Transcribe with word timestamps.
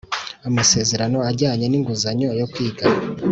amasezerano 0.47 1.17
ajyanye 1.29 1.65
n’inguzanyo 1.67 2.29
yo 2.39 2.47
kwiga. 2.51 2.85